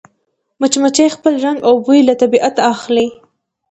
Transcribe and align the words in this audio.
مچمچۍ 0.59 1.07
خپل 1.15 1.33
رنګ 1.45 1.57
او 1.67 1.73
بوی 1.85 1.99
له 2.07 2.13
طبیعته 2.21 2.61
اخلي 2.73 3.07